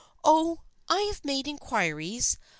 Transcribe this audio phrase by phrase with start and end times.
[0.23, 2.39] "Oh, I have made inquiries.